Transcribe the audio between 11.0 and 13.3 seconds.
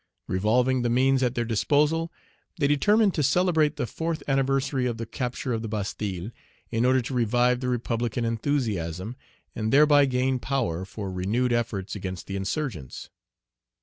renewed efforts against the insurgents.